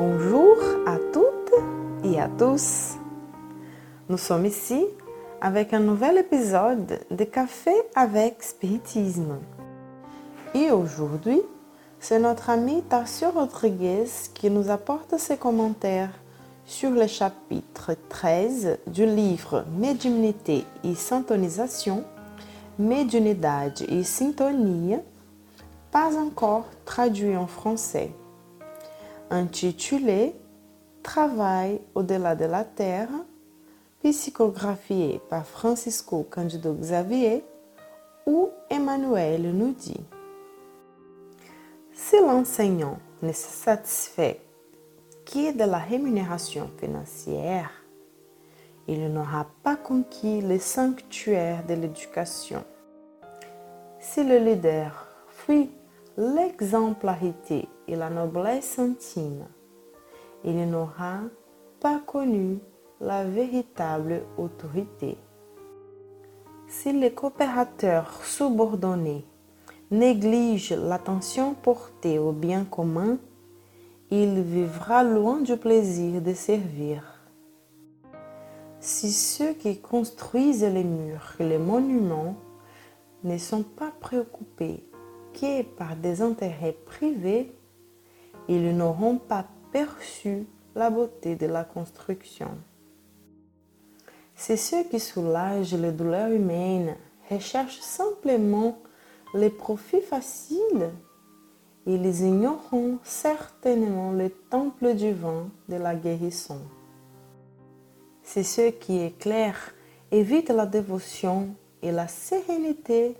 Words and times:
Bonjour 0.00 0.56
à 0.86 0.96
toutes 1.12 2.04
et 2.04 2.20
à 2.20 2.28
tous. 2.28 2.94
Nous 4.08 4.16
sommes 4.16 4.46
ici 4.46 4.86
avec 5.40 5.74
un 5.74 5.80
nouvel 5.80 6.18
épisode 6.18 7.00
de 7.10 7.24
Café 7.24 7.72
avec 7.96 8.44
Spiritisme. 8.44 9.38
Et 10.54 10.70
aujourd'hui, 10.70 11.40
c'est 11.98 12.20
notre 12.20 12.48
ami 12.48 12.82
Tarcio 12.82 13.32
Rodriguez 13.32 14.04
qui 14.34 14.50
nous 14.50 14.70
apporte 14.70 15.18
ses 15.18 15.36
commentaires 15.36 16.12
sur 16.64 16.90
le 16.90 17.08
chapitre 17.08 17.96
13 18.08 18.78
du 18.86 19.04
livre 19.04 19.64
Médiumnité 19.76 20.64
et 20.84 20.94
Syntonisation, 20.94 22.04
Médiunidade 22.78 23.82
et 23.88 24.04
Sintonia, 24.04 24.98
pas 25.90 26.16
encore 26.16 26.66
traduit 26.84 27.36
en 27.36 27.48
français, 27.48 28.12
intitulé 29.30 30.34
Travail 31.02 31.80
au-delà 31.94 32.34
de 32.34 32.44
la 32.44 32.64
Terre, 32.64 33.08
psychographié 34.02 35.20
par 35.30 35.46
Francisco 35.46 36.26
Candido 36.28 36.74
Xavier, 36.74 37.44
où 38.26 38.50
Emmanuel 38.68 39.54
nous 39.54 39.72
dit 39.72 40.00
Si 41.94 42.16
l'enseignant 42.20 42.98
ne 43.22 43.32
se 43.32 43.48
satisfait 43.48 44.40
que 45.24 45.52
de 45.56 45.64
la 45.64 45.78
rémunération 45.78 46.70
financière, 46.78 47.70
il 48.86 49.12
n'aura 49.12 49.46
pas 49.62 49.76
conquis 49.76 50.40
le 50.40 50.58
sanctuaire 50.58 51.64
de 51.66 51.74
l'éducation. 51.74 52.64
Si 54.00 54.24
le 54.24 54.38
leader 54.38 55.06
fuit 55.28 55.70
l'exemplarité 56.16 57.68
et 57.88 57.96
la 57.96 58.10
noblesse 58.10 58.78
intime, 58.78 59.46
il 60.44 60.68
n'aura 60.70 61.20
pas 61.80 62.00
connu 62.06 62.58
la 63.00 63.24
véritable 63.24 64.22
autorité. 64.36 65.16
Si 66.68 66.92
les 66.92 67.12
coopérateurs 67.12 68.22
subordonnés 68.24 69.24
négligent 69.90 70.76
l'attention 70.76 71.54
portée 71.54 72.18
au 72.18 72.32
bien 72.32 72.64
commun, 72.64 73.18
il 74.10 74.42
vivra 74.42 75.02
loin 75.02 75.40
du 75.40 75.56
plaisir 75.56 76.20
de 76.20 76.34
servir. 76.34 77.02
Si 78.80 79.10
ceux 79.10 79.54
qui 79.54 79.80
construisent 79.80 80.64
les 80.64 80.84
murs 80.84 81.34
et 81.40 81.48
les 81.48 81.58
monuments 81.58 82.36
ne 83.24 83.38
sont 83.38 83.62
pas 83.62 83.92
préoccupés 84.00 84.84
que 85.32 85.62
par 85.62 85.96
des 85.96 86.22
intérêts 86.22 86.76
privés, 86.86 87.57
ils 88.48 88.76
n'auront 88.76 89.18
pas 89.18 89.44
perçu 89.72 90.46
la 90.74 90.90
beauté 90.90 91.36
de 91.36 91.46
la 91.46 91.64
construction. 91.64 92.50
C'est 94.34 94.56
ceux 94.56 94.84
qui 94.84 95.00
soulagent 95.00 95.74
les 95.74 95.92
douleurs 95.92 96.30
humaines, 96.30 96.96
recherchent 97.30 97.80
simplement 97.80 98.78
les 99.34 99.50
profits 99.50 100.00
faciles. 100.00 100.90
Ils 101.86 102.22
ignoreront 102.22 102.98
certainement 103.02 104.12
le 104.12 104.30
temple 104.30 104.94
du 104.94 105.12
vent 105.12 105.48
de 105.68 105.76
la 105.76 105.94
guérison. 105.94 106.60
C'est 108.22 108.44
ceux 108.44 108.70
qui 108.70 109.00
éclairent, 109.00 109.74
évitent 110.10 110.50
la 110.50 110.66
dévotion 110.66 111.48
et 111.82 111.90
la 111.90 112.08
sérénité, 112.08 113.16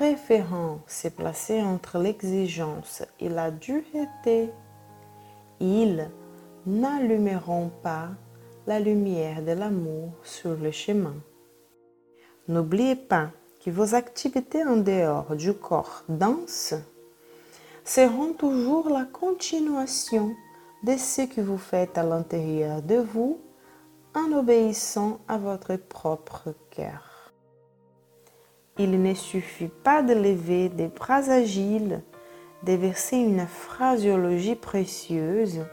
préférant 0.00 0.80
se 0.86 1.08
placer 1.08 1.60
entre 1.60 1.98
l'exigence 1.98 3.02
et 3.20 3.28
la 3.28 3.50
dureté. 3.50 4.50
Ils 5.60 6.08
n'allumeront 6.64 7.70
pas 7.82 8.08
la 8.66 8.80
lumière 8.80 9.42
de 9.42 9.52
l'amour 9.52 10.14
sur 10.22 10.56
le 10.56 10.70
chemin. 10.70 11.16
N'oubliez 12.48 12.96
pas 12.96 13.28
que 13.62 13.70
vos 13.70 13.94
activités 13.94 14.64
en 14.64 14.78
dehors 14.78 15.36
du 15.36 15.52
corps 15.52 16.02
dense 16.08 16.72
seront 17.84 18.32
toujours 18.32 18.88
la 18.88 19.04
continuation 19.04 20.34
de 20.82 20.96
ce 20.96 21.26
que 21.26 21.42
vous 21.42 21.58
faites 21.58 21.98
à 21.98 22.04
l'intérieur 22.04 22.80
de 22.80 22.96
vous 22.96 23.38
en 24.14 24.32
obéissant 24.32 25.18
à 25.28 25.36
votre 25.36 25.76
propre 25.76 26.54
cœur. 26.70 27.09
Il 28.82 29.02
ne 29.02 29.12
suffit 29.12 29.68
pas 29.68 30.02
de 30.02 30.14
lever 30.14 30.70
des 30.70 30.88
bras 30.88 31.28
agiles, 31.28 32.00
de 32.62 32.72
verser 32.72 33.18
une 33.18 33.46
phraseologie 33.46 34.54
précieuse, 34.54 35.66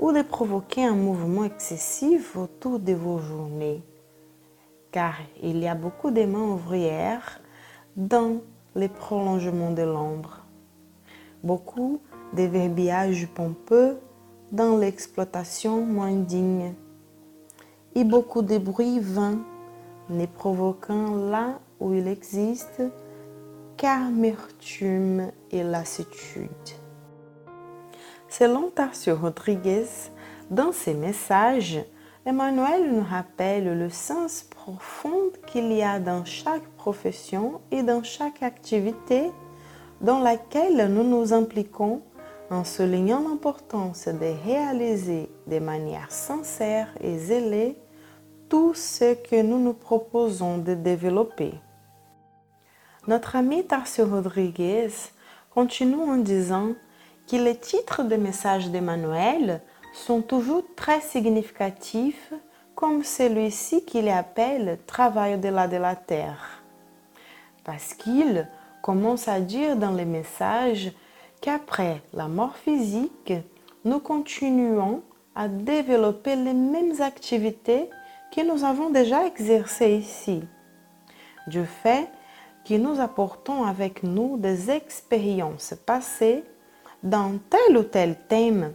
ou 0.00 0.10
de 0.10 0.22
provoquer 0.22 0.84
un 0.84 0.96
mouvement 0.96 1.44
excessif 1.44 2.34
autour 2.34 2.80
de 2.80 2.92
vos 2.92 3.18
journées, 3.18 3.84
car 4.90 5.14
il 5.40 5.58
y 5.58 5.68
a 5.68 5.76
beaucoup 5.76 6.10
de 6.10 6.24
mains 6.24 6.54
ouvrières 6.54 7.40
dans 7.96 8.40
les 8.74 8.88
prolongements 8.88 9.70
de 9.70 9.82
l'ombre, 9.82 10.40
beaucoup 11.44 12.00
de 12.32 12.42
verbiages 12.42 13.28
pompeux 13.32 13.96
dans 14.50 14.76
l'exploitation 14.76 15.86
moins 15.86 16.16
digne, 16.16 16.74
et 17.94 18.02
beaucoup 18.02 18.42
de 18.42 18.58
bruits 18.58 18.98
vains 18.98 19.38
ne 20.08 20.26
provoquant 20.26 21.14
là 21.14 21.60
où 21.80 21.94
il 21.94 22.06
existe 22.06 22.82
qu'amertume 23.76 25.32
et 25.50 25.62
lassitude. 25.62 26.48
Selon 28.28 28.70
Tarcio 28.70 29.16
Rodriguez, 29.16 29.86
dans 30.50 30.72
ses 30.72 30.94
messages, 30.94 31.82
Emmanuel 32.26 32.92
nous 32.92 33.02
rappelle 33.02 33.78
le 33.78 33.88
sens 33.88 34.42
profond 34.42 35.30
qu'il 35.46 35.72
y 35.72 35.82
a 35.82 35.98
dans 35.98 36.24
chaque 36.24 36.68
profession 36.76 37.60
et 37.70 37.82
dans 37.82 38.02
chaque 38.02 38.42
activité 38.42 39.30
dans 40.00 40.20
laquelle 40.20 40.92
nous 40.92 41.02
nous 41.02 41.32
impliquons 41.32 42.02
en 42.50 42.64
soulignant 42.64 43.20
l'importance 43.20 44.08
de 44.08 44.44
réaliser 44.44 45.30
de 45.46 45.58
manière 45.58 46.10
sincère 46.10 46.88
et 47.00 47.16
zélée 47.16 47.76
tout 48.48 48.74
ce 48.74 49.14
que 49.14 49.40
nous 49.40 49.58
nous 49.58 49.74
proposons 49.74 50.58
de 50.58 50.74
développer. 50.74 51.54
Notre 53.06 53.36
ami 53.36 53.64
Tarcio 53.64 54.04
Rodriguez 54.04 54.90
continue 55.54 56.02
en 56.02 56.18
disant 56.18 56.74
que 57.26 57.36
les 57.36 57.56
titres 57.56 58.02
de 58.02 58.16
messages 58.16 58.68
d'Emmanuel 58.68 59.62
sont 59.94 60.20
toujours 60.20 60.62
très 60.76 61.00
significatifs, 61.00 62.34
comme 62.74 63.02
celui-ci 63.02 63.86
qu'il 63.86 64.08
appelle 64.10 64.78
Travail 64.86 65.34
au-delà 65.34 65.66
de 65.66 65.78
la 65.78 65.96
terre. 65.96 66.62
Parce 67.64 67.94
qu'il 67.94 68.46
commence 68.82 69.28
à 69.28 69.40
dire 69.40 69.76
dans 69.76 69.92
les 69.92 70.04
messages 70.04 70.92
qu'après 71.40 72.02
la 72.12 72.28
mort 72.28 72.56
physique, 72.56 73.32
nous 73.82 73.98
continuons 73.98 75.02
à 75.34 75.48
développer 75.48 76.36
les 76.36 76.52
mêmes 76.52 77.00
activités 77.00 77.88
que 78.34 78.42
nous 78.42 78.62
avons 78.62 78.90
déjà 78.90 79.26
exercées 79.26 79.92
ici. 79.92 80.42
Du 81.46 81.64
fait 81.64 82.06
que 82.64 82.74
nous 82.74 83.00
apportons 83.00 83.64
avec 83.64 84.02
nous 84.02 84.36
des 84.36 84.70
expériences 84.70 85.74
passées 85.86 86.44
dans 87.02 87.38
tel 87.48 87.76
ou 87.76 87.82
tel 87.82 88.16
thème 88.28 88.74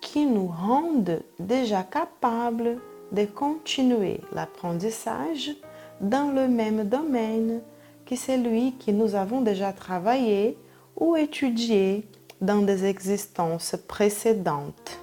qui 0.00 0.26
nous 0.26 0.48
rendent 0.48 1.22
déjà 1.38 1.82
capables 1.82 2.78
de 3.12 3.24
continuer 3.24 4.20
l'apprentissage 4.32 5.52
dans 6.00 6.34
le 6.34 6.48
même 6.48 6.84
domaine 6.84 7.62
que 8.04 8.16
celui 8.16 8.74
que 8.76 8.90
nous 8.90 9.14
avons 9.14 9.40
déjà 9.40 9.72
travaillé 9.72 10.58
ou 10.96 11.16
étudié 11.16 12.06
dans 12.40 12.62
des 12.62 12.84
existences 12.84 13.76
précédentes. 13.86 14.98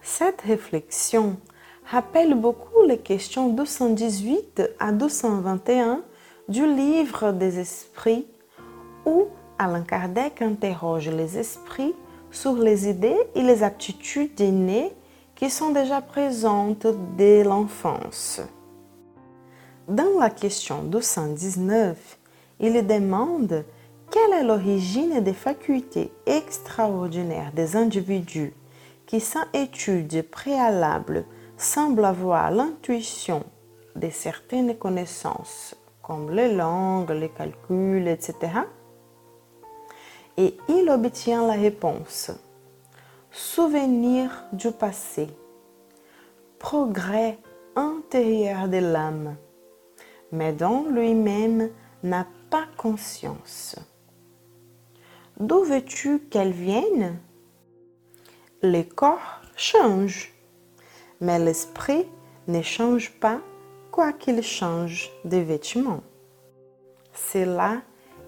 Cette 0.00 0.40
réflexion 0.40 1.36
rappelle 1.90 2.34
beaucoup 2.34 2.82
les 2.86 2.98
questions 2.98 3.50
218 3.50 4.62
à 4.78 4.92
221 4.92 6.02
du 6.50 6.66
livre 6.66 7.30
des 7.30 7.60
esprits 7.60 8.26
où 9.06 9.28
Alain 9.56 9.82
Kardec 9.82 10.42
interroge 10.42 11.08
les 11.08 11.38
esprits 11.38 11.94
sur 12.32 12.54
les 12.54 12.88
idées 12.88 13.18
et 13.36 13.42
les 13.42 13.62
aptitudes 13.62 14.40
innées 14.40 14.92
qui 15.36 15.48
sont 15.48 15.70
déjà 15.70 16.00
présentes 16.00 16.88
dès 17.16 17.44
l'enfance. 17.44 18.40
Dans 19.86 20.18
la 20.18 20.28
question 20.28 20.82
219, 20.82 22.18
il 22.58 22.84
demande 22.84 23.64
quelle 24.10 24.32
est 24.32 24.44
l'origine 24.44 25.20
des 25.20 25.32
facultés 25.32 26.12
extraordinaires 26.26 27.52
des 27.54 27.76
individus 27.76 28.54
qui, 29.06 29.20
sans 29.20 29.44
études 29.54 30.28
préalables, 30.28 31.24
semblent 31.56 32.04
avoir 32.04 32.50
l'intuition 32.50 33.44
de 33.94 34.10
certaines 34.10 34.76
connaissances, 34.76 35.76
comme 36.10 36.32
les 36.32 36.52
langues, 36.52 37.12
les 37.12 37.28
calculs, 37.28 38.08
etc 38.08 38.64
et 40.36 40.56
il 40.68 40.88
obtient 40.88 41.46
la 41.46 41.52
réponse. 41.52 42.32
souvenir 43.30 44.44
du 44.52 44.72
passé, 44.72 45.28
progrès 46.58 47.38
intérieur 47.76 48.68
de 48.68 48.78
l'âme, 48.78 49.36
mais 50.32 50.52
dont 50.52 50.88
lui-même 50.88 51.70
n'a 52.02 52.26
pas 52.50 52.66
conscience. 52.76 53.76
D'où 55.38 55.62
veux-tu 55.62 56.18
qu'elle 56.30 56.50
vienne? 56.50 57.20
Les 58.62 58.84
corps 58.84 59.42
changent, 59.56 60.32
mais 61.20 61.38
l'esprit 61.38 62.06
ne 62.48 62.62
change 62.62 63.12
pas 63.20 63.40
quoi 63.90 64.12
qu'il 64.12 64.42
change 64.42 65.10
de 65.24 65.38
vêtements? 65.38 66.02
Cela 67.12 67.82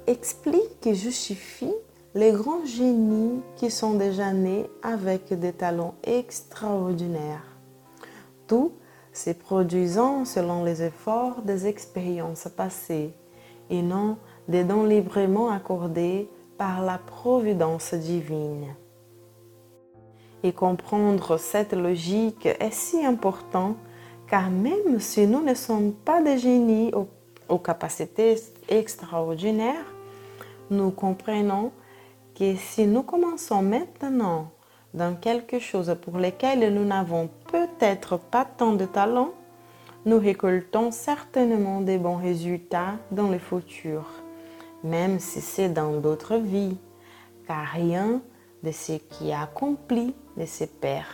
explique 0.07 0.87
et 0.87 0.95
justifie 0.95 1.73
les 2.15 2.33
grands 2.33 2.65
génies 2.65 3.41
qui 3.57 3.71
sont 3.71 3.95
déjà 3.95 4.33
nés 4.33 4.69
avec 4.83 5.33
des 5.33 5.53
talents 5.53 5.95
extraordinaires. 6.03 7.57
Tout 8.47 8.73
se 9.13 9.31
produisant 9.31 10.25
selon 10.25 10.65
les 10.65 10.83
efforts 10.83 11.43
des 11.43 11.67
expériences 11.67 12.49
passées 12.55 13.13
et 13.71 13.83
non 13.83 14.17
des 14.49 14.65
dons 14.65 14.85
librement 14.85 15.51
accordés 15.51 16.29
par 16.59 16.83
la 16.83 16.99
providence 16.99 17.95
divine. 17.95 18.75
Et 20.43 20.53
comprendre 20.53 21.37
cette 21.39 21.73
logique 21.73 22.47
est 22.47 22.73
si 22.73 23.05
important 23.07 23.77
car 24.33 24.49
même 24.49 24.99
si 24.99 25.27
nous 25.27 25.43
ne 25.43 25.53
sommes 25.53 25.93
pas 25.93 26.23
des 26.23 26.39
génies 26.39 26.91
aux, 27.51 27.59
capacités 27.59 28.37
extraordinaires, 28.67 29.85
nous 30.71 30.91
comprenons 30.91 31.71
que 32.35 32.57
si 32.57 32.87
nous 32.87 33.03
commençons 33.03 33.61
maintenant 33.61 34.51
dans 34.95 35.17
quelque 35.17 35.59
chose 35.59 35.95
pour 36.01 36.17
lequel 36.17 36.73
nous 36.73 36.87
n'avons 36.87 37.29
peut-être 37.53 38.17
pas 38.17 38.47
tant 38.47 38.73
de 38.73 38.87
talent, 38.87 39.35
nous 40.07 40.19
récoltons 40.19 40.93
certainement 40.93 41.83
des 41.83 41.99
bons 41.99 42.17
résultats 42.17 42.95
dans 43.11 43.29
le 43.29 43.39
futur, 43.39 44.07
même 44.83 45.19
si 45.19 45.43
c'est 45.43 45.69
dans 45.69 46.01
d'autres 46.01 46.37
vies, 46.37 46.79
car 47.47 47.67
rien 47.67 48.23
de 48.63 48.73
ce 48.73 48.93
qui 48.93 49.29
est 49.29 49.35
accompli 49.35 50.15
ne 50.39 50.47
se 50.47 50.65
perd. 50.65 51.05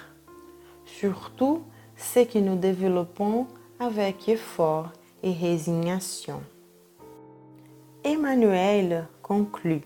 Surtout 0.85 1.62
ce 1.99 2.21
que 2.21 2.39
nous 2.39 2.56
développons 2.56 3.47
avec 3.81 4.29
effort 4.29 4.91
et 5.23 5.33
résignation. 5.33 6.41
Emmanuel 8.05 9.09
conclut. 9.21 9.83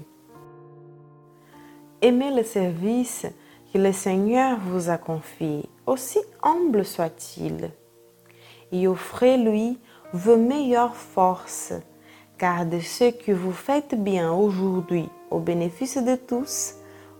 Aimez 2.03 2.31
le 2.31 2.45
service 2.45 3.27
que 3.73 3.79
le 3.79 3.93
Seigneur 3.93 4.59
vous 4.61 4.91
a 4.91 4.99
confié, 4.99 5.65
aussi 5.87 6.19
humble 6.43 6.85
soit-il, 6.85 7.71
et 8.71 8.87
offrez-lui 8.87 9.79
vos 10.13 10.37
meilleures 10.37 10.97
forces, 10.97 11.73
car 12.37 12.67
de 12.67 12.81
ce 12.81 13.11
que 13.11 13.33
vous 13.33 13.53
faites 13.53 13.95
bien 13.95 14.33
aujourd'hui 14.33 15.09
au 15.31 15.39
bénéfice 15.39 15.97
de 15.97 16.17
tous, 16.17 16.75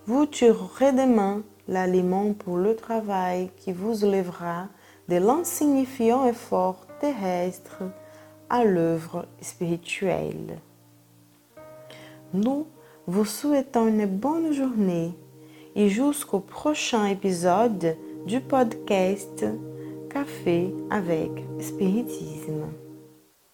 vous 0.07 0.27
tuerez 0.27 0.93
demain 0.93 1.43
l'aliment 1.69 2.35
pour 2.35 2.59
le 2.59 2.77
travail 2.77 3.51
qui 3.57 3.73
vous 3.73 4.05
lèvera 4.05 4.69
de 5.13 5.19
l'insignifiant 5.19 6.27
effort 6.27 6.87
terrestre 6.99 7.83
à 8.49 8.65
l'œuvre 8.65 9.27
spirituelle. 9.43 10.59
Nous 12.33 12.67
vous 13.07 13.27
souhaitons 13.27 13.89
une 13.89 14.07
bonne 14.07 14.55
journée 14.55 15.13
et 15.77 15.91
jusqu'au 15.91 16.41
prochain 16.41 17.05
épisode 17.05 17.95
du 18.27 18.41
podcast 18.41 19.45
Café 20.09 20.73
avec 20.91 21.31
Spiritisme. 21.61 22.73